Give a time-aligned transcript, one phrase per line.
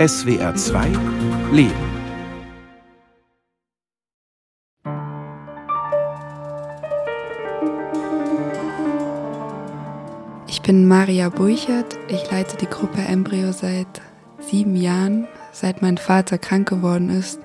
[0.00, 0.86] SWR 2
[1.52, 1.74] Leben.
[10.48, 11.98] Ich bin Maria Burchert.
[12.08, 14.00] Ich leite die Gruppe Embryo seit
[14.38, 17.38] sieben Jahren, seit mein Vater krank geworden ist.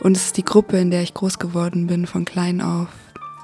[0.00, 2.88] Und es ist die Gruppe, in der ich groß geworden bin, von klein auf.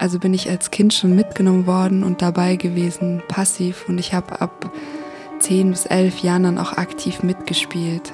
[0.00, 3.84] Also bin ich als Kind schon mitgenommen worden und dabei gewesen, passiv.
[3.88, 4.72] Und ich habe ab
[5.42, 8.12] zehn bis elf Jahren dann auch aktiv mitgespielt.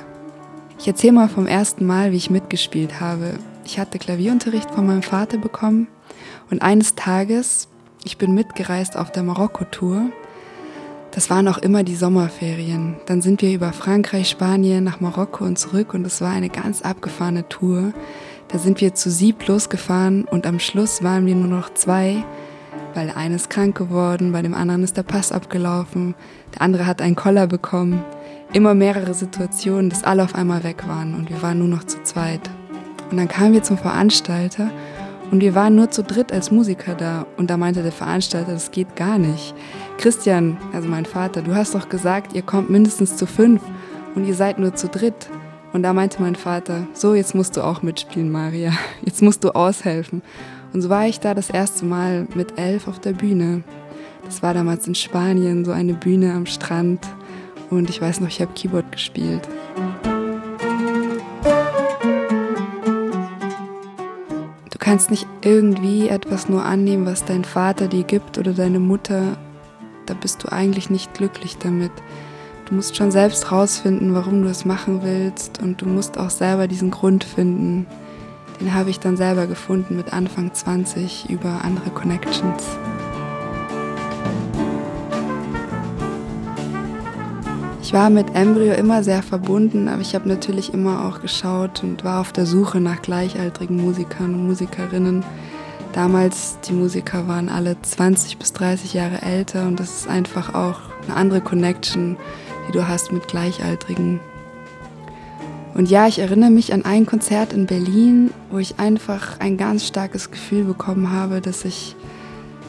[0.78, 3.34] Ich erzähle mal vom ersten Mal, wie ich mitgespielt habe.
[3.64, 5.88] Ich hatte Klavierunterricht von meinem Vater bekommen
[6.50, 7.68] und eines Tages,
[8.04, 10.06] ich bin mitgereist auf der Marokko-Tour.
[11.10, 12.96] Das waren auch immer die Sommerferien.
[13.06, 16.82] Dann sind wir über Frankreich, Spanien, nach Marokko und zurück und es war eine ganz
[16.82, 17.92] abgefahrene Tour.
[18.48, 22.24] Da sind wir zu sieb losgefahren und am Schluss waren wir nur noch zwei,
[22.94, 26.14] weil der eine ist krank geworden, bei dem anderen ist der Pass abgelaufen,
[26.54, 28.02] der andere hat einen Koller bekommen.
[28.52, 32.02] Immer mehrere Situationen, dass alle auf einmal weg waren und wir waren nur noch zu
[32.02, 32.48] zweit.
[33.10, 34.70] Und dann kamen wir zum Veranstalter
[35.30, 37.26] und wir waren nur zu dritt als Musiker da.
[37.36, 39.54] Und da meinte der Veranstalter, das geht gar nicht.
[39.98, 43.60] Christian, also mein Vater, du hast doch gesagt, ihr kommt mindestens zu fünf
[44.14, 45.28] und ihr seid nur zu dritt.
[45.72, 48.72] Und da meinte mein Vater, so jetzt musst du auch mitspielen, Maria.
[49.04, 50.22] Jetzt musst du aushelfen.
[50.72, 53.62] Und so war ich da das erste Mal mit elf auf der Bühne.
[54.24, 57.00] Das war damals in Spanien, so eine Bühne am Strand.
[57.70, 59.48] Und ich weiß noch, ich habe Keyboard gespielt.
[64.70, 69.36] Du kannst nicht irgendwie etwas nur annehmen, was dein Vater dir gibt oder deine Mutter.
[70.06, 71.92] Da bist du eigentlich nicht glücklich damit.
[72.66, 76.68] Du musst schon selbst rausfinden, warum du es machen willst und du musst auch selber
[76.68, 77.86] diesen Grund finden.
[78.60, 82.64] Den habe ich dann selber gefunden mit Anfang 20 über andere Connections.
[87.88, 92.04] Ich war mit Embryo immer sehr verbunden, aber ich habe natürlich immer auch geschaut und
[92.04, 95.24] war auf der Suche nach gleichaltrigen Musikern und Musikerinnen.
[95.94, 100.80] Damals, die Musiker waren alle 20 bis 30 Jahre älter und das ist einfach auch
[101.06, 102.18] eine andere Connection,
[102.68, 104.20] die du hast mit Gleichaltrigen.
[105.74, 109.86] Und ja, ich erinnere mich an ein Konzert in Berlin, wo ich einfach ein ganz
[109.86, 111.94] starkes Gefühl bekommen habe, dass ich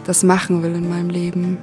[0.06, 1.58] das machen will in meinem Leben.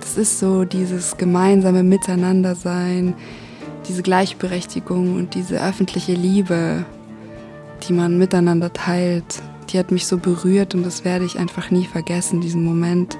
[0.00, 3.14] Das ist so dieses gemeinsame Miteinandersein,
[3.88, 6.84] diese Gleichberechtigung und diese öffentliche Liebe,
[7.88, 9.42] die man miteinander teilt.
[9.70, 13.16] Die hat mich so berührt und das werde ich einfach nie vergessen, diesen Moment.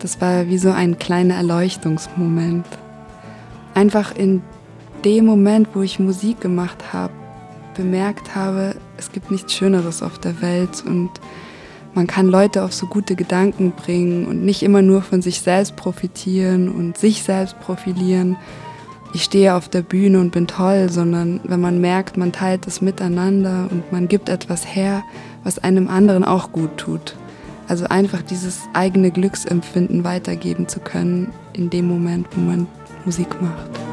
[0.00, 2.66] Das war wie so ein kleiner Erleuchtungsmoment
[3.74, 4.42] einfach in
[5.04, 7.12] dem Moment, wo ich Musik gemacht habe,
[7.74, 11.10] bemerkt habe, es gibt nichts Schöneres auf der Welt und
[11.94, 15.76] man kann Leute auf so gute Gedanken bringen und nicht immer nur von sich selbst
[15.76, 18.36] profitieren und sich selbst profilieren.
[19.12, 22.80] Ich stehe auf der Bühne und bin toll, sondern wenn man merkt, man teilt es
[22.80, 25.02] miteinander und man gibt etwas her,
[25.42, 27.16] was einem anderen auch gut tut.
[27.66, 32.68] Also einfach dieses eigene Glücksempfinden weitergeben zu können in dem Moment, wo man
[33.04, 33.89] Musik macht.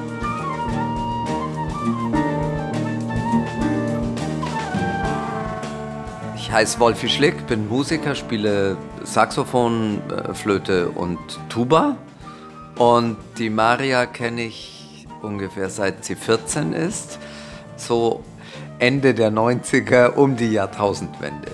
[6.48, 11.20] Ich heiße Wolfi Schlick, bin Musiker, spiele Saxophon, äh, Flöte und
[11.50, 11.98] Tuba.
[12.78, 17.20] Und die Maria kenne ich ungefähr seit sie 14 ist,
[17.76, 18.24] so
[18.80, 21.52] Ende der 90er um die Jahrtausendwende.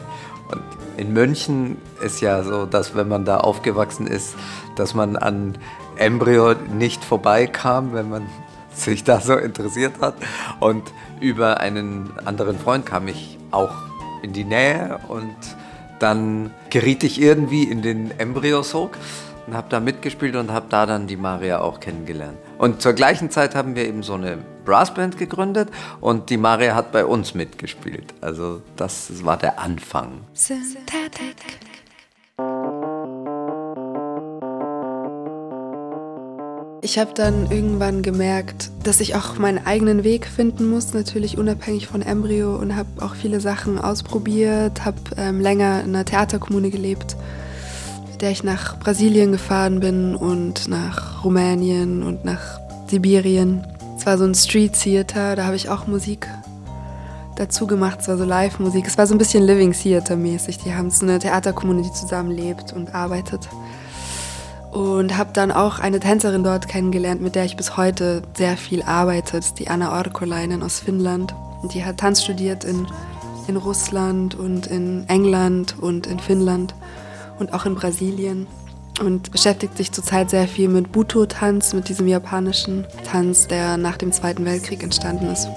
[0.51, 0.61] Und
[0.97, 4.35] in München ist ja so, dass wenn man da aufgewachsen ist,
[4.75, 5.57] dass man an
[5.95, 8.27] Embryo nicht vorbeikam, wenn man
[8.75, 10.13] sich da so interessiert hat.
[10.59, 10.83] Und
[11.19, 13.73] über einen anderen Freund kam ich auch
[14.23, 15.35] in die Nähe und
[15.99, 18.97] dann geriet ich irgendwie in den Embryo-Sog
[19.45, 22.37] und habe da mitgespielt und habe da dann die Maria auch kennengelernt.
[22.57, 25.69] Und zur gleichen Zeit haben wir eben so eine Brassband gegründet
[26.01, 28.13] und die Maria hat bei uns mitgespielt.
[28.21, 30.21] Also das war der Anfang.
[30.33, 31.35] Synthetic.
[36.85, 41.87] Ich habe dann irgendwann gemerkt, dass ich auch meinen eigenen Weg finden muss, natürlich unabhängig
[41.87, 47.15] von Embryo und habe auch viele Sachen ausprobiert, habe ähm, länger in einer Theaterkommune gelebt,
[48.11, 53.65] mit der ich nach Brasilien gefahren bin und nach Rumänien und nach Sibirien.
[53.97, 56.27] Es war so ein Street Theater, da habe ich auch Musik
[57.37, 58.85] dazu gemacht, es war so Live-Musik.
[58.87, 60.57] Es war so ein bisschen Living Theater mäßig.
[60.59, 63.47] Die haben so eine Theaterkommune, die zusammen lebt und arbeitet
[64.73, 68.81] und habe dann auch eine Tänzerin dort kennengelernt, mit der ich bis heute sehr viel
[68.81, 69.39] arbeite.
[69.59, 71.35] Die Anna Orkolainen aus Finnland.
[71.73, 72.87] Die hat Tanz studiert in,
[73.47, 76.73] in Russland und in England und in Finnland
[77.39, 78.47] und auch in Brasilien.
[78.99, 84.11] und beschäftigt sich zurzeit sehr viel mit Buto-Tanz, mit diesem japanischen Tanz, der nach dem
[84.11, 85.47] Zweiten Weltkrieg entstanden ist.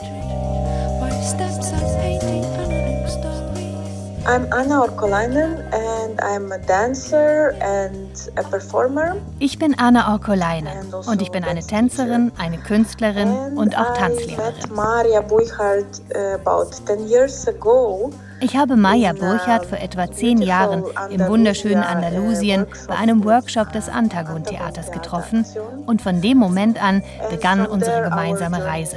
[9.38, 14.54] Ich bin Anna Orkolainen also und ich bin eine Tänzerin, eine Künstlerin und auch Tanzlehrerin.
[14.74, 16.02] Maria Buchert
[16.44, 18.10] about 10 years ago.
[18.40, 23.88] Ich habe Maya Burchardt vor etwa zehn Jahren im wunderschönen Andalusien bei einem Workshop des
[23.88, 25.46] Antagon-Theaters getroffen
[25.86, 28.96] und von dem Moment an begann unsere gemeinsame Reise.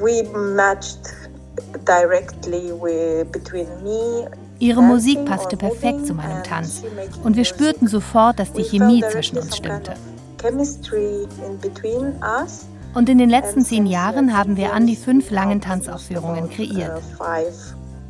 [0.00, 1.12] We matched
[4.60, 6.82] Ihre Musik passte perfekt zu meinem Tanz
[7.22, 9.94] und wir spürten sofort, dass die Chemie zwischen uns stimmte.
[12.94, 17.00] Und in den letzten zehn Jahren haben wir an die fünf langen Tanzaufführungen kreiert.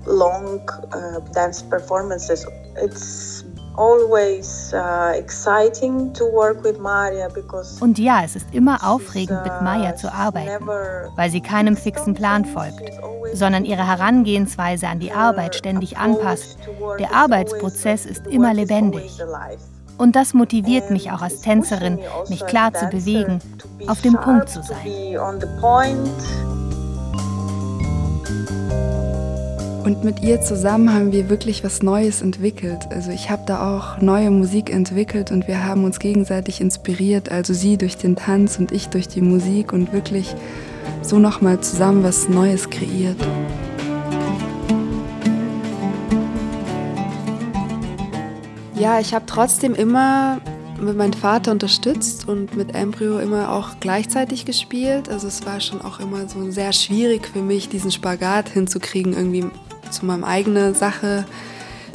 [0.07, 0.61] Long
[0.95, 2.47] uh, dance performances.
[2.83, 3.45] It's
[3.79, 9.63] always uh, exciting to work with Maria because Und ja, es ist immer aufregend mit
[9.63, 10.67] Maya zu arbeiten,
[11.17, 12.91] weil sie keinem fixen Plan folgt,
[13.33, 16.59] sondern ihre Herangehensweise an die Arbeit ständig anpasst.
[16.99, 19.23] Der Arbeitsprozess ist immer lebendig.
[19.97, 21.99] Und das motiviert mich auch als Tänzerin,
[22.29, 23.41] mich klar zu bewegen,
[23.87, 24.87] auf dem Punkt zu sein.
[29.89, 32.89] Und mit ihr zusammen haben wir wirklich was Neues entwickelt.
[32.91, 37.31] Also ich habe da auch neue Musik entwickelt und wir haben uns gegenseitig inspiriert.
[37.33, 40.35] Also sie durch den Tanz und ich durch die Musik und wirklich
[41.01, 43.17] so nochmal zusammen was Neues kreiert.
[48.79, 50.39] Ja, ich habe trotzdem immer
[50.79, 55.09] mit meinem Vater unterstützt und mit Embryo immer auch gleichzeitig gespielt.
[55.09, 59.47] Also es war schon auch immer so sehr schwierig für mich, diesen Spagat hinzukriegen, irgendwie
[59.91, 61.25] zu meinem eigenen Sache.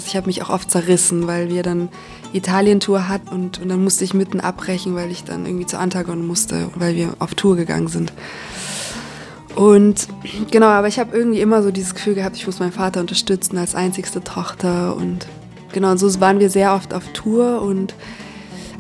[0.06, 1.90] Ich habe mich auch oft zerrissen, weil wir dann
[2.34, 6.26] Italien-Tour hatten und, und dann musste ich mitten abbrechen, weil ich dann irgendwie zu Antagon
[6.26, 8.12] musste, weil wir auf Tour gegangen sind.
[9.56, 10.08] Und
[10.50, 13.58] genau, aber ich habe irgendwie immer so dieses Gefühl gehabt, ich muss meinen Vater unterstützen
[13.58, 15.28] als einzigste Tochter und
[15.72, 17.94] genau, und so waren wir sehr oft auf Tour und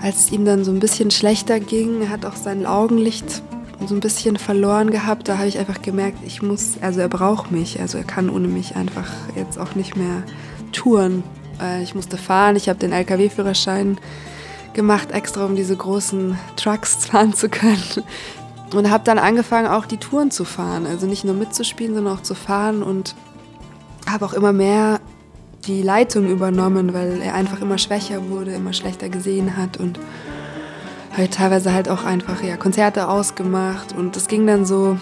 [0.01, 3.43] als es ihm dann so ein bisschen schlechter ging, hat auch sein Augenlicht
[3.87, 5.27] so ein bisschen verloren gehabt.
[5.27, 8.47] Da habe ich einfach gemerkt, ich muss, also er braucht mich, also er kann ohne
[8.47, 10.23] mich einfach jetzt auch nicht mehr
[10.71, 11.23] touren.
[11.61, 13.97] Äh, ich musste fahren, ich habe den LKW-Führerschein
[14.73, 18.03] gemacht, extra um diese großen Trucks fahren zu können.
[18.73, 20.87] Und habe dann angefangen, auch die Touren zu fahren.
[20.87, 23.15] Also nicht nur mitzuspielen, sondern auch zu fahren und
[24.07, 24.99] habe auch immer mehr
[25.67, 29.99] die Leitung übernommen, weil er einfach immer schwächer wurde, immer schlechter gesehen hat und
[31.13, 34.97] habe teilweise halt auch einfach ja, Konzerte ausgemacht und es ging dann so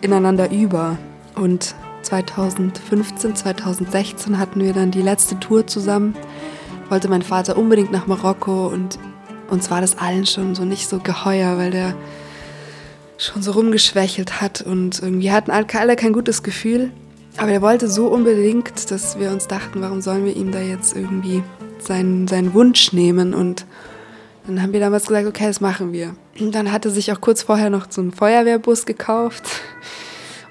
[0.00, 0.96] ineinander über.
[1.34, 6.14] Und 2015, 2016 hatten wir dann die letzte Tour zusammen.
[6.88, 8.98] Wollte mein Vater unbedingt nach Marokko und
[9.48, 11.94] uns war das allen schon so nicht so geheuer, weil der
[13.18, 16.90] schon so rumgeschwächelt hat und irgendwie hatten alle kein gutes Gefühl.
[17.36, 20.96] Aber er wollte so unbedingt, dass wir uns dachten, warum sollen wir ihm da jetzt
[20.96, 21.42] irgendwie
[21.78, 23.66] seinen, seinen Wunsch nehmen und
[24.50, 26.14] dann haben wir damals gesagt, okay, das machen wir.
[26.40, 29.44] Und dann hatte sich auch kurz vorher noch so ein Feuerwehrbus gekauft.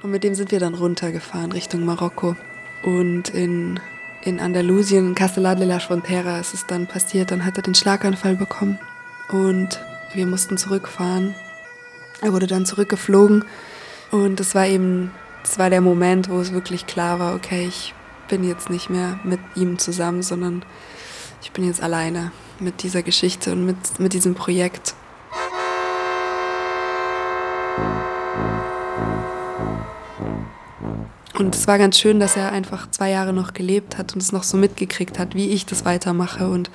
[0.01, 2.37] Und mit dem sind wir dann runtergefahren Richtung Marokko.
[2.83, 3.79] Und in,
[4.23, 7.31] in Andalusien, in Castellar de la Frontera, ist es dann passiert.
[7.31, 8.79] Dann hat er den Schlaganfall bekommen.
[9.29, 9.81] Und
[10.13, 11.35] wir mussten zurückfahren.
[12.21, 13.43] Er wurde dann zurückgeflogen.
[14.11, 15.11] Und das war eben,
[15.43, 17.93] das war der Moment, wo es wirklich klar war, okay, ich
[18.29, 20.63] bin jetzt nicht mehr mit ihm zusammen, sondern
[21.41, 24.93] ich bin jetzt alleine mit dieser Geschichte und mit, mit diesem Projekt.
[31.37, 34.33] Und es war ganz schön, dass er einfach zwei Jahre noch gelebt hat und es
[34.33, 36.49] noch so mitgekriegt hat, wie ich das weitermache.
[36.49, 36.69] Und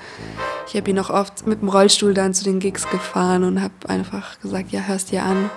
[0.66, 3.74] ich habe ihn auch oft mit dem Rollstuhl dann zu den Gigs gefahren und habe
[3.88, 5.50] einfach gesagt, ja, hörst dir an.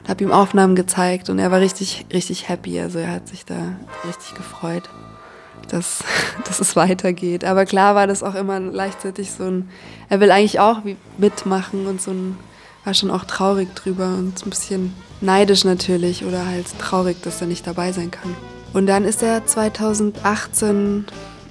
[0.00, 2.78] Und habe ihm Aufnahmen gezeigt und er war richtig, richtig happy.
[2.78, 3.56] Also er hat sich da
[4.06, 4.84] richtig gefreut
[5.68, 6.04] dass,
[6.44, 7.44] dass es weitergeht.
[7.44, 9.68] Aber klar war das auch immer gleichzeitig so ein,
[10.08, 10.78] er will eigentlich auch
[11.18, 12.36] mitmachen und so ein,
[12.84, 17.46] war schon auch traurig drüber und ein bisschen neidisch natürlich oder halt traurig, dass er
[17.46, 18.34] nicht dabei sein kann.
[18.72, 21.06] Und dann ist er 2018,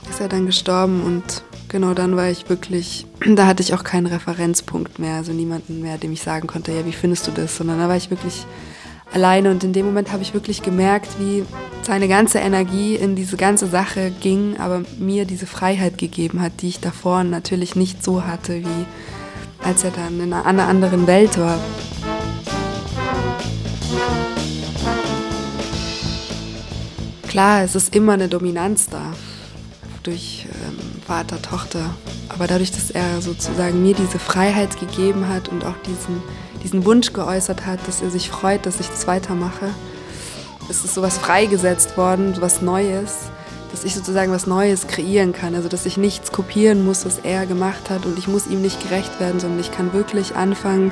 [0.09, 4.05] ist er dann gestorben und genau dann war ich wirklich, da hatte ich auch keinen
[4.05, 7.79] Referenzpunkt mehr, also niemanden mehr, dem ich sagen konnte, ja, wie findest du das, sondern
[7.79, 8.45] da war ich wirklich
[9.13, 11.45] alleine und in dem Moment habe ich wirklich gemerkt, wie
[11.83, 16.69] seine ganze Energie in diese ganze Sache ging, aber mir diese Freiheit gegeben hat, die
[16.69, 18.85] ich davor natürlich nicht so hatte, wie
[19.63, 21.59] als er dann in einer anderen Welt war.
[27.27, 29.13] Klar, es ist immer eine Dominanz da.
[30.03, 31.93] durch ähm, Vater, Tochter.
[32.29, 36.21] Aber dadurch, dass er sozusagen mir diese Freiheit gegeben hat und auch diesen,
[36.65, 39.69] diesen Wunsch geäußert hat, dass er sich freut, dass ich das weitermache,
[40.67, 43.29] ist es sowas freigesetzt worden, sowas Neues,
[43.69, 45.53] dass ich sozusagen was Neues kreieren kann.
[45.53, 48.81] Also dass ich nichts kopieren muss, was er gemacht hat und ich muss ihm nicht
[48.81, 50.91] gerecht werden, sondern ich kann wirklich anfangen,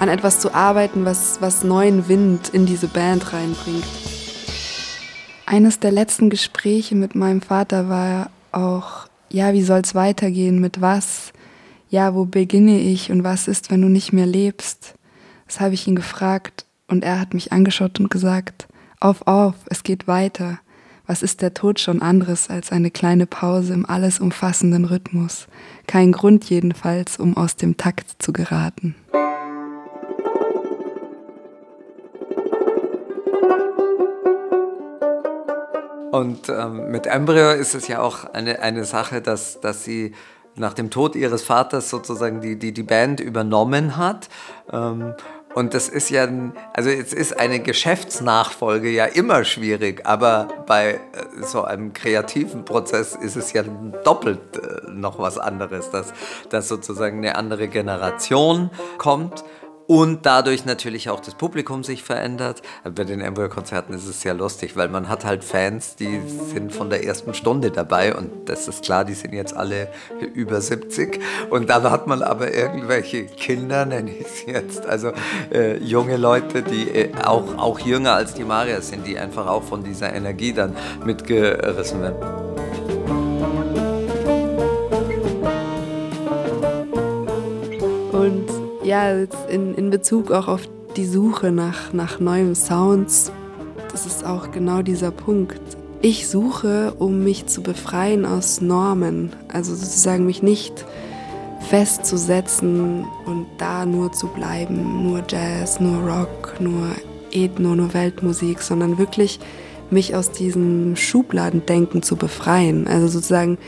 [0.00, 3.84] an etwas zu arbeiten, was, was neuen Wind in diese Band reinbringt.
[5.46, 10.82] Eines der letzten Gespräche mit meinem Vater war auch, ja, wie soll es weitergehen, mit
[10.82, 11.32] was?
[11.94, 14.94] Ja, wo beginne ich und was ist, wenn du nicht mehr lebst?
[15.46, 18.66] Das habe ich ihn gefragt und er hat mich angeschaut und gesagt,
[18.98, 20.58] auf, auf, es geht weiter.
[21.06, 25.46] Was ist der Tod schon anderes als eine kleine Pause im alles umfassenden Rhythmus?
[25.86, 28.96] Kein Grund jedenfalls, um aus dem Takt zu geraten.
[36.10, 40.12] Und ähm, mit Embryo ist es ja auch eine, eine Sache, dass, dass sie
[40.56, 44.28] nach dem Tod ihres Vaters sozusagen die, die, die Band übernommen hat.
[44.72, 45.14] Ähm,
[45.54, 46.28] und das ist ja,
[46.72, 50.98] also es ist eine Geschäftsnachfolge ja immer schwierig, aber bei äh,
[51.42, 56.12] so einem kreativen Prozess ist es ja doppelt äh, noch was anderes, dass,
[56.50, 59.44] dass sozusagen eine andere Generation kommt
[59.86, 62.62] und dadurch natürlich auch das Publikum sich verändert.
[62.84, 66.20] Bei den Embryo-Konzerten ist es sehr lustig, weil man hat halt Fans, die
[66.52, 69.88] sind von der ersten Stunde dabei und das ist klar, die sind jetzt alle
[70.34, 75.12] über 70 und dann hat man aber irgendwelche Kinder, nenne ich es jetzt, also
[75.52, 79.62] äh, junge Leute, die äh, auch, auch jünger als die Maria sind, die einfach auch
[79.62, 82.53] von dieser Energie dann mitgerissen werden.
[88.84, 89.10] Ja,
[89.48, 93.32] in, in Bezug auch auf die Suche nach, nach neuen Sounds,
[93.90, 95.60] das ist auch genau dieser Punkt.
[96.02, 100.84] Ich suche, um mich zu befreien aus Normen, also sozusagen mich nicht
[101.60, 106.88] festzusetzen und da nur zu bleiben, nur Jazz, nur Rock, nur
[107.32, 109.40] Ethno, nur Weltmusik, sondern wirklich
[109.90, 112.86] mich aus diesem Schubladendenken zu befreien.
[112.86, 113.58] Also sozusagen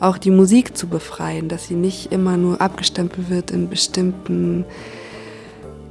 [0.00, 4.64] auch die Musik zu befreien, dass sie nicht immer nur abgestempelt wird in bestimmten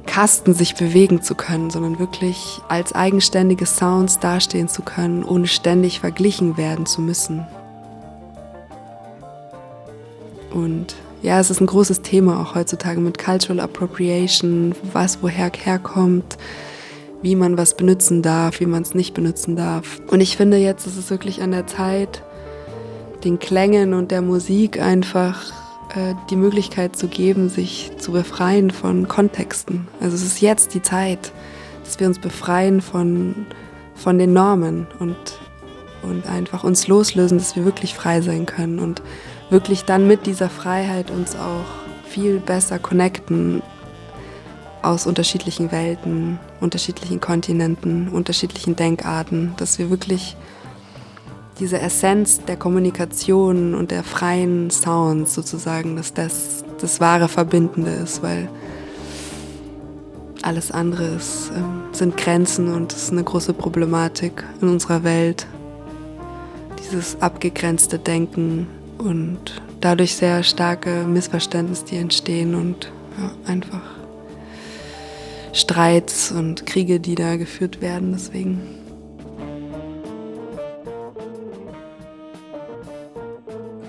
[0.06, 6.00] Kasten sich bewegen zu können, sondern wirklich als eigenständige Sounds dastehen zu können, ohne ständig
[6.00, 7.46] verglichen werden zu müssen.
[10.52, 16.38] Und ja, es ist ein großes Thema auch heutzutage mit Cultural Appropriation, was woher herkommt,
[17.20, 20.00] wie man was benutzen darf, wie man es nicht benutzen darf.
[20.08, 22.22] Und ich finde jetzt ist es wirklich an der Zeit,
[23.26, 25.52] den Klängen und der Musik einfach
[25.94, 29.88] äh, die Möglichkeit zu geben, sich zu befreien von Kontexten.
[30.00, 31.32] Also es ist jetzt die Zeit,
[31.84, 33.46] dass wir uns befreien von,
[33.94, 35.16] von den Normen und,
[36.02, 39.02] und einfach uns loslösen, dass wir wirklich frei sein können und
[39.50, 41.66] wirklich dann mit dieser Freiheit uns auch
[42.08, 43.60] viel besser connecten
[44.82, 50.36] aus unterschiedlichen Welten, unterschiedlichen Kontinenten, unterschiedlichen Denkarten, dass wir wirklich
[51.58, 58.22] diese Essenz der Kommunikation und der freien Sounds sozusagen, dass das das wahre Verbindende ist,
[58.22, 58.48] weil
[60.42, 65.46] alles andere ist, äh, sind Grenzen und es ist eine große Problematik in unserer Welt.
[66.78, 73.82] Dieses abgegrenzte Denken und dadurch sehr starke Missverständnisse, die entstehen und ja, einfach
[75.52, 78.12] Streits und Kriege, die da geführt werden.
[78.12, 78.60] Deswegen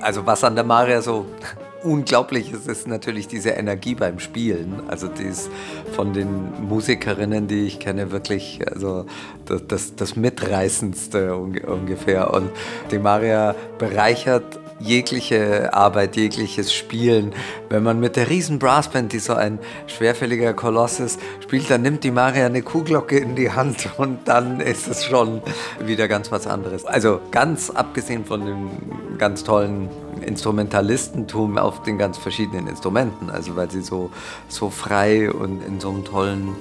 [0.07, 1.25] also was an der Maria so
[1.83, 4.83] unglaublich ist, ist natürlich diese Energie beim Spielen.
[4.87, 5.49] Also die ist
[5.91, 9.05] von den Musikerinnen, die ich kenne, wirklich also
[9.45, 12.33] das, das, das Mitreißendste ungefähr.
[12.33, 12.51] Und
[12.89, 17.34] die Maria bereichert jegliche Arbeit, jegliches Spielen.
[17.69, 22.03] Wenn man mit der riesen Brassband, die so ein schwerfälliger Koloss ist, spielt, dann nimmt
[22.03, 25.41] die Maria eine Kuhglocke in die Hand und dann ist es schon
[25.79, 26.86] wieder ganz was anderes.
[26.86, 28.69] Also ganz abgesehen von dem
[29.17, 29.89] ganz tollen
[30.22, 34.12] Instrumentalistentum auf den ganz verschiedenen Instrumenten, also weil sie so,
[34.48, 36.55] so frei und in so einem tollen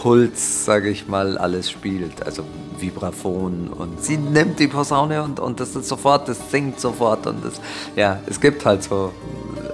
[0.00, 2.24] Puls, sage ich mal, alles spielt.
[2.24, 2.42] Also
[2.78, 7.44] Vibraphon und sie nimmt die Posaune und, und das ist sofort, das singt sofort und
[7.44, 7.60] das,
[7.96, 9.12] ja, es gibt halt so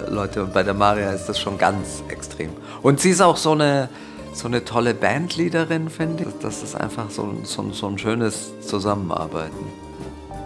[0.08, 2.50] Leute und bei der Maria ist das schon ganz extrem.
[2.82, 3.88] Und sie ist auch so eine,
[4.32, 6.34] so eine tolle Bandleaderin, finde ich.
[6.42, 9.64] Das ist einfach so, so, so ein schönes Zusammenarbeiten.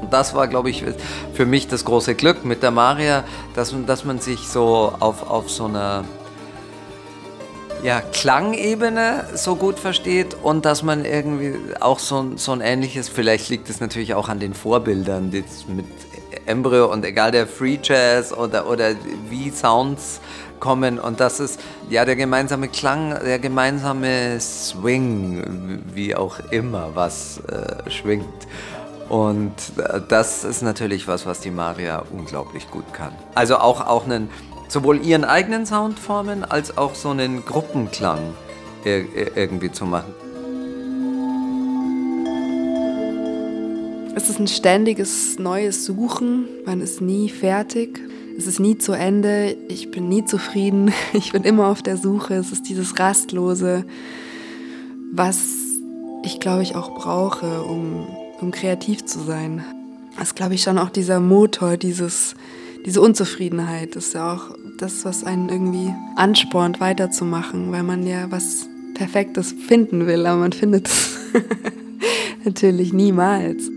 [0.03, 0.85] Und das war, glaube ich,
[1.33, 5.51] für mich das große Glück mit der Maria, dass, dass man sich so auf, auf
[5.51, 6.05] so einer
[7.83, 13.49] ja, Klangebene so gut versteht und dass man irgendwie auch so, so ein ähnliches, vielleicht
[13.49, 15.87] liegt es natürlich auch an den Vorbildern, die mit
[16.47, 18.95] Embryo und egal der Free Jazz oder, oder
[19.29, 20.21] wie Sounds
[20.59, 21.59] kommen und das ist
[21.89, 28.47] ja der gemeinsame Klang, der gemeinsame Swing, wie auch immer was äh, schwingt.
[29.09, 33.13] Und äh, das ist natürlich was, was die Maria unglaublich gut kann.
[33.35, 34.31] Also auch, auch einen,
[34.71, 38.21] sowohl ihren eigenen Sound formen, als auch so einen Gruppenklang
[38.85, 40.15] irgendwie zu machen.
[44.15, 46.47] Es ist ein ständiges neues Suchen.
[46.65, 48.01] Man ist nie fertig.
[48.39, 49.57] Es ist nie zu Ende.
[49.69, 50.93] Ich bin nie zufrieden.
[51.13, 52.35] Ich bin immer auf der Suche.
[52.35, 53.85] Es ist dieses Rastlose,
[55.13, 55.39] was
[56.23, 58.07] ich glaube ich auch brauche, um,
[58.41, 59.65] um kreativ zu sein.
[60.17, 62.35] Das ist glaube ich schon auch dieser Motor, dieses,
[62.87, 63.97] diese Unzufriedenheit.
[63.97, 70.07] Ist ja auch das, was einen irgendwie anspornt, weiterzumachen, weil man ja was Perfektes finden
[70.07, 71.19] will, aber man findet es
[72.45, 73.71] natürlich niemals.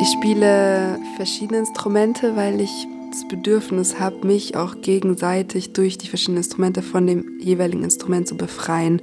[0.00, 6.38] Ich spiele verschiedene Instrumente, weil ich das Bedürfnis habe, mich auch gegenseitig durch die verschiedenen
[6.38, 9.02] Instrumente von dem jeweiligen Instrument zu befreien.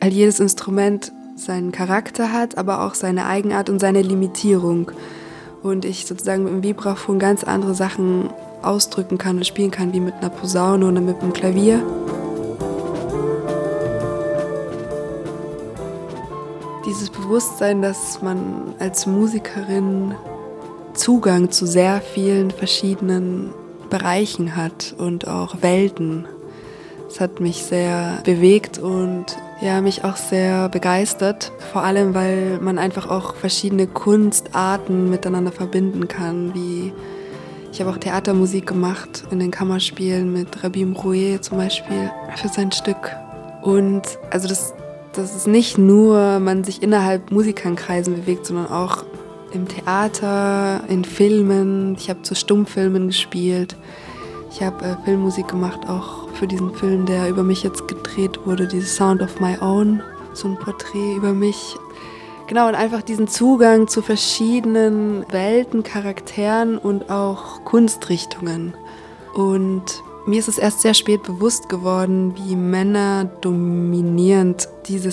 [0.00, 4.90] Weil jedes Instrument seinen Charakter hat, aber auch seine Eigenart und seine Limitierung.
[5.62, 8.30] Und ich sozusagen mit dem Vibraphon ganz andere Sachen
[8.62, 11.82] ausdrücken kann und spielen kann, wie mit einer Posaune oder mit einem Klavier.
[16.86, 20.14] Dieses Bewusstsein, dass man als Musikerin
[20.94, 23.52] Zugang zu sehr vielen verschiedenen
[23.90, 26.26] Bereichen hat und auch Welten.
[27.10, 29.26] Das hat mich sehr bewegt und
[29.60, 31.50] ja, mich auch sehr begeistert.
[31.72, 36.54] Vor allem, weil man einfach auch verschiedene Kunstarten miteinander verbinden kann.
[36.54, 36.92] Wie
[37.72, 42.70] ich habe auch Theatermusik gemacht in den Kammerspielen mit Rabim Rouet zum Beispiel für sein
[42.70, 43.16] Stück.
[43.62, 44.72] Und also das,
[45.12, 49.04] das ist nicht nur man sich innerhalb Musikenkreisen bewegt, sondern auch
[49.52, 51.96] im Theater, in Filmen.
[51.98, 53.76] Ich habe zu Stummfilmen gespielt.
[54.50, 58.66] Ich habe äh, Filmmusik gemacht, auch für diesen Film, der über mich jetzt gedreht wurde,
[58.66, 60.02] dieses Sound of My Own,
[60.32, 61.76] so ein Porträt über mich.
[62.48, 68.74] Genau, und einfach diesen Zugang zu verschiedenen Welten, Charakteren und auch Kunstrichtungen.
[69.34, 69.84] Und
[70.26, 75.10] mir ist es erst sehr spät bewusst geworden, wie männerdominierend diese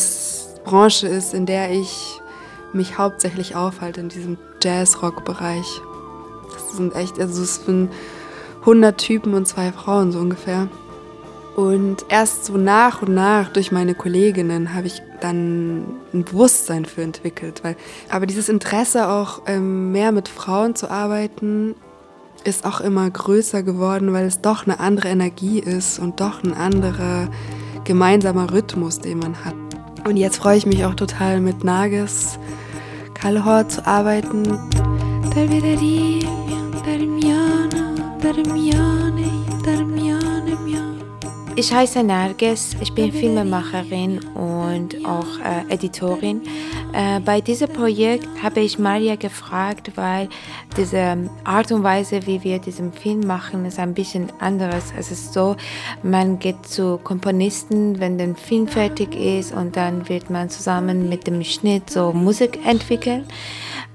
[0.64, 2.20] Branche ist, in der ich
[2.74, 5.82] mich hauptsächlich aufhalte in diesem Jazz-Rock-Bereich.
[6.52, 7.92] Das sind echt, also es sind
[8.68, 10.68] 100 Typen und zwei Frauen so ungefähr.
[11.56, 17.02] Und erst so nach und nach durch meine Kolleginnen habe ich dann ein Bewusstsein für
[17.02, 17.64] entwickelt.
[17.64, 17.78] Weil,
[18.10, 21.76] aber dieses Interesse auch ähm, mehr mit Frauen zu arbeiten,
[22.44, 26.54] ist auch immer größer geworden, weil es doch eine andere Energie ist und doch ein
[26.54, 27.30] anderer
[27.86, 29.56] gemeinsamer Rhythmus, den man hat.
[30.06, 32.38] Und jetzt freue ich mich auch total mit Nages
[33.14, 34.60] Kalhor zu arbeiten.
[41.60, 46.44] Ich heiße Nerges, ich bin Filmemacherin und auch äh, Editorin.
[46.94, 50.30] Äh, bei diesem Projekt habe ich Maria gefragt, weil
[50.78, 54.94] diese Art und Weise, wie wir diesen Film machen, ist ein bisschen anderes.
[54.96, 55.56] Es ist so,
[56.04, 61.26] man geht zu Komponisten, wenn der Film fertig ist und dann wird man zusammen mit
[61.26, 63.26] dem Schnitt so Musik entwickeln.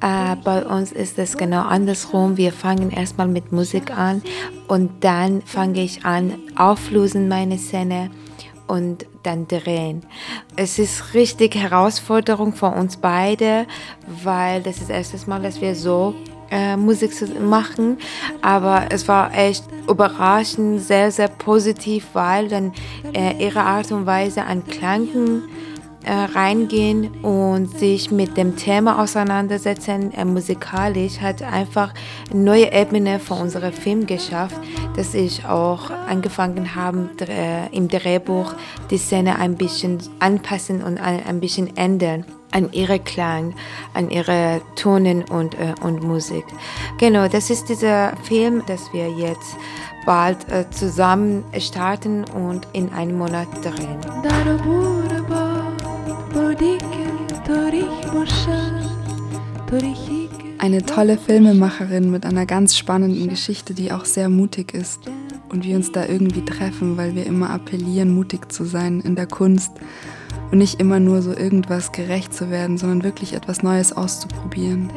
[0.03, 2.37] Äh, bei uns ist es genau andersrum.
[2.37, 4.21] Wir fangen erstmal mit Musik an
[4.67, 8.11] und dann fange ich an, auflösen meine Szene
[8.67, 10.03] und dann drehen.
[10.57, 13.67] Es ist richtig Herausforderung für uns beide,
[14.25, 16.15] weil das ist das erste Mal, dass wir so
[16.51, 17.99] äh, Musik machen,
[18.41, 22.73] aber es war echt überraschend, sehr, sehr positiv, weil dann
[23.15, 25.45] äh, ihre Art und Weise an Klangen
[26.05, 31.93] äh, reingehen und sich mit dem Thema auseinandersetzen, äh, musikalisch, hat einfach
[32.31, 34.61] eine neue Ebene für unseren Film geschafft,
[34.97, 38.55] dass ich auch angefangen habe, äh, im Drehbuch
[38.91, 43.55] die Szene ein bisschen anpassen und ein, ein bisschen ändern an ihre Klang,
[43.95, 46.45] an ihre Tonen und, äh, und Musik.
[46.99, 49.57] Genau, das ist dieser Film, das wir jetzt
[50.05, 54.01] bald äh, zusammen starten und in einem Monat drehen.
[60.59, 65.01] Eine tolle Filmemacherin mit einer ganz spannenden Geschichte, die auch sehr mutig ist.
[65.51, 69.27] Und wir uns da irgendwie treffen, weil wir immer appellieren, mutig zu sein in der
[69.27, 69.73] Kunst
[70.51, 74.91] und nicht immer nur so irgendwas gerecht zu werden, sondern wirklich etwas Neues auszuprobieren.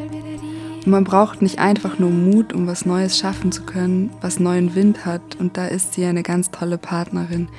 [0.86, 4.74] Und man braucht nicht einfach nur Mut, um was Neues schaffen zu können, was neuen
[4.76, 5.36] Wind hat.
[5.38, 7.50] Und da ist sie eine ganz tolle Partnerin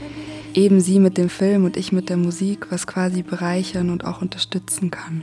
[0.57, 4.23] eben sie mit dem Film und ich mit der Musik, was quasi bereichern und auch
[4.23, 5.23] unterstützen kann.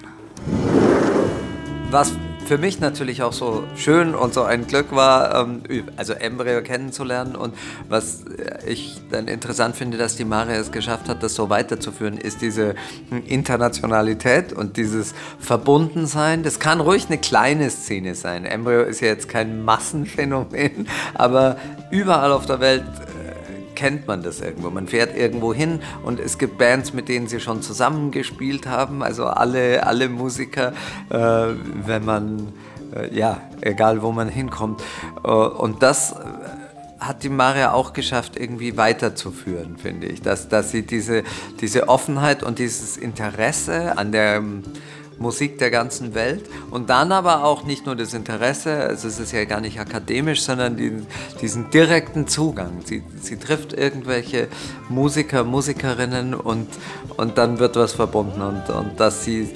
[1.90, 2.14] Was
[2.46, 5.64] für mich natürlich auch so schön und so ein Glück war, ähm,
[5.96, 7.36] also Embryo kennenzulernen.
[7.36, 7.54] Und
[7.88, 8.26] was
[8.68, 12.76] ich dann interessant finde, dass die Maria es geschafft hat, das so weiterzuführen, ist diese
[13.26, 16.44] Internationalität und dieses Verbundensein.
[16.44, 18.46] Das kann ruhig eine kleine Szene sein.
[18.46, 21.58] Embryo ist ja jetzt kein Massenphänomen, aber
[21.92, 22.84] überall auf der Welt
[23.76, 24.70] kennt man das irgendwo.
[24.70, 29.04] Man fährt irgendwo hin und es gibt Bands, mit denen sie schon zusammengespielt haben.
[29.04, 30.74] Also alle, alle Musiker,
[31.10, 31.16] äh,
[31.86, 32.54] wenn man,
[32.96, 34.82] äh, ja, egal wo man hinkommt.
[35.24, 36.16] Äh, und das
[37.00, 40.22] hat die Maria auch geschafft, irgendwie weiterzuführen, finde ich.
[40.22, 41.24] Dass, dass sie diese,
[41.60, 44.42] diese Offenheit und dieses Interesse an der
[45.20, 49.32] Musik der ganzen Welt und dann aber auch nicht nur das Interesse, also es ist
[49.32, 50.92] ja gar nicht akademisch, sondern die,
[51.42, 52.82] diesen direkten Zugang.
[52.86, 54.48] Sie, sie trifft irgendwelche
[54.90, 56.68] Musiker, Musikerinnen und,
[57.18, 59.50] und dann wird was verbunden und, und dass sie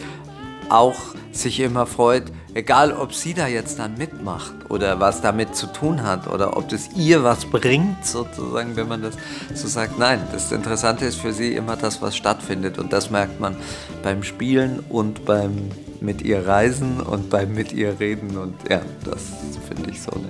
[0.69, 0.95] auch
[1.31, 2.23] sich immer freut,
[2.57, 6.67] egal ob sie da jetzt dann mitmacht oder was damit zu tun hat oder ob
[6.69, 9.15] das ihr was bringt, sozusagen, wenn man das
[9.53, 9.99] so sagt.
[9.99, 12.79] Nein, das Interessante ist für sie immer das, was stattfindet.
[12.79, 13.55] Und das merkt man
[14.01, 15.69] beim Spielen und beim
[16.01, 18.37] mit ihr reisen und beim mit ihr reden.
[18.37, 19.21] Und ja, das
[19.67, 20.29] finde ich so eine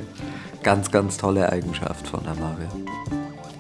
[0.64, 3.17] ganz, ganz tolle Eigenschaft von der Maria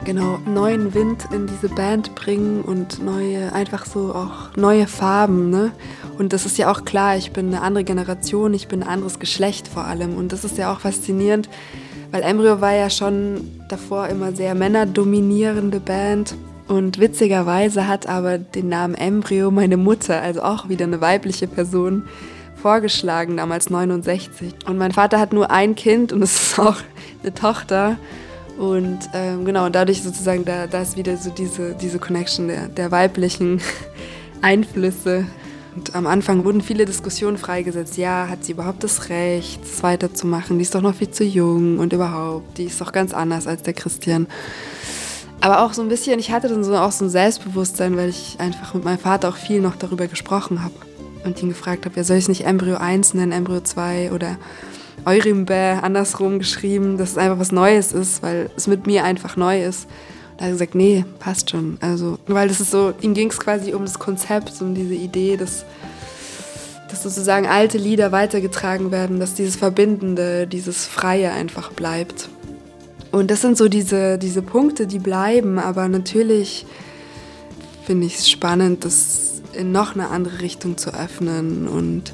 [0.08, 5.50] genau neuen Wind in diese Band bringen und neue, einfach so auch neue Farben.
[5.50, 5.74] Ne?
[6.17, 9.20] Und das ist ja auch klar, ich bin eine andere Generation, ich bin ein anderes
[9.20, 10.15] Geschlecht vor allem.
[10.15, 11.50] Und das ist ja auch faszinierend,
[12.12, 16.36] weil Embryo war ja schon davor immer sehr männerdominierende Band.
[16.70, 22.04] Und witzigerweise hat aber den Namen Embryo meine Mutter, also auch wieder eine weibliche Person,
[22.56, 24.54] vorgeschlagen, damals 69.
[24.67, 26.78] Und mein Vater hat nur ein Kind und es ist auch
[27.24, 27.98] eine Tochter.
[28.58, 32.91] Und ähm, genau, dadurch sozusagen, da, da ist wieder so diese, diese Connection der, der
[32.91, 33.62] weiblichen
[34.41, 35.26] Einflüsse.
[35.76, 37.98] Und am Anfang wurden viele Diskussionen freigesetzt.
[37.98, 40.58] Ja, hat sie überhaupt das Recht, das weiterzumachen?
[40.58, 43.62] Die ist doch noch viel zu jung und überhaupt, die ist doch ganz anders als
[43.62, 44.26] der Christian.
[45.39, 48.38] Aber auch so ein bisschen, ich hatte dann so, auch so ein Selbstbewusstsein, weil ich
[48.39, 50.74] einfach mit meinem Vater auch viel noch darüber gesprochen habe
[51.24, 54.38] und ihn gefragt habe, ja, soll ich es nicht Embryo 1 nennen, Embryo 2 oder
[55.05, 59.63] Eurimbe andersrum geschrieben, dass es einfach was Neues ist, weil es mit mir einfach neu
[59.63, 59.88] ist.
[60.38, 61.77] Er hat gesagt, nee, passt schon.
[61.81, 65.38] Also, weil das ist so, ihm ging es quasi um das Konzept, um diese Idee,
[65.38, 65.65] dass,
[66.89, 72.29] dass sozusagen alte Lieder weitergetragen werden, dass dieses Verbindende, dieses Freie einfach bleibt.
[73.12, 76.65] Und das sind so diese, diese Punkte, die bleiben, aber natürlich
[77.86, 82.13] finde ich es spannend, das in noch eine andere Richtung zu öffnen und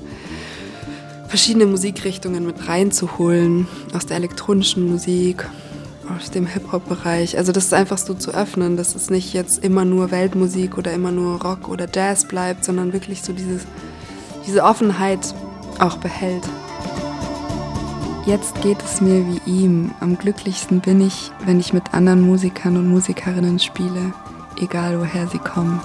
[1.34, 3.66] verschiedene Musikrichtungen mit reinzuholen,
[3.96, 5.50] aus der elektronischen Musik,
[6.16, 7.40] aus dem Hip-Hop-Bereich.
[7.40, 10.94] Also das ist einfach so zu öffnen, dass es nicht jetzt immer nur Weltmusik oder
[10.94, 13.64] immer nur Rock oder Jazz bleibt, sondern wirklich so dieses,
[14.46, 15.34] diese Offenheit
[15.80, 16.48] auch behält.
[18.28, 19.90] Jetzt geht es mir wie ihm.
[20.02, 24.14] Am glücklichsten bin ich, wenn ich mit anderen Musikern und Musikerinnen spiele,
[24.62, 25.80] egal woher sie kommen.